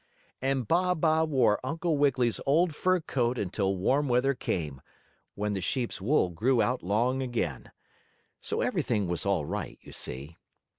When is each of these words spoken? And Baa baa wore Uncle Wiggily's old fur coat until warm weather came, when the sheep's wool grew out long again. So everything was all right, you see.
And 0.41 0.67
Baa 0.67 0.95
baa 0.95 1.23
wore 1.25 1.59
Uncle 1.63 1.95
Wiggily's 1.95 2.41
old 2.47 2.73
fur 2.73 3.01
coat 3.01 3.37
until 3.37 3.75
warm 3.75 4.07
weather 4.09 4.33
came, 4.33 4.81
when 5.35 5.53
the 5.53 5.61
sheep's 5.61 6.01
wool 6.01 6.31
grew 6.31 6.59
out 6.59 6.81
long 6.81 7.21
again. 7.21 7.71
So 8.41 8.61
everything 8.61 9.07
was 9.07 9.27
all 9.27 9.45
right, 9.45 9.77
you 9.83 9.91
see. 9.91 10.37